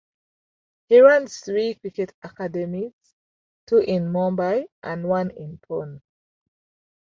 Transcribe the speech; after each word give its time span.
He 0.89 0.99
runs 0.99 1.41
three 1.41 1.75
cricket 1.75 2.11
academies, 2.23 2.93
two 3.67 3.77
in 3.77 4.11
Mumbai 4.11 4.65
and 4.81 5.07
one 5.07 5.29
in 5.29 5.59
Pune. 5.59 6.01